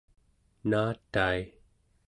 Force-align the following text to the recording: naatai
naatai 0.69 1.39